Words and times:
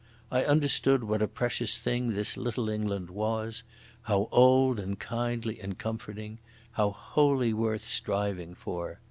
I 0.31 0.43
understood 0.43 1.03
what 1.03 1.21
a 1.21 1.27
precious 1.27 1.77
thing 1.77 2.15
this 2.15 2.35
little 2.35 2.69
England 2.71 3.11
was, 3.11 3.61
how 4.01 4.29
old 4.31 4.79
and 4.79 4.97
kindly 4.97 5.59
and 5.59 5.77
comforting, 5.77 6.39
how 6.71 6.89
wholly 6.89 7.53
worth 7.53 7.83
striving 7.83 8.55
for. 8.55 8.99